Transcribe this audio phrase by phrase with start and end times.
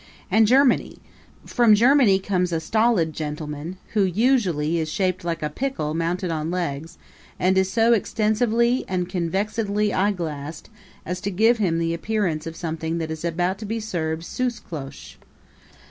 [0.31, 0.97] And Germany:
[1.45, 6.49] From Germany comes a stolid gentleman, who, usually, is shaped like a pickle mounted on
[6.49, 6.97] legs
[7.39, 10.69] and is so extensively and convexedly eyeglassed
[11.05, 14.59] as to give him the appearance of something that is about to be served sous
[14.59, 15.17] cloche.